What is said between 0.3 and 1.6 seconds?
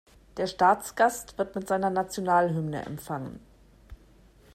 Der Staatsgast wird